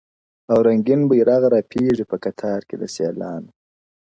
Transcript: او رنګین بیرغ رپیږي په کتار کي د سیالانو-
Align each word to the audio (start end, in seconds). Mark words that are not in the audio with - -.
او 0.51 0.57
رنګین 0.65 1.01
بیرغ 1.09 1.41
رپیږي 1.53 2.05
په 2.11 2.17
کتار 2.23 2.59
کي 2.67 2.75
د 2.81 2.83
سیالانو- 2.95 3.53